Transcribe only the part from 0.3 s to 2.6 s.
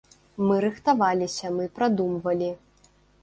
Мы рыхтаваліся, мы прадумвалі.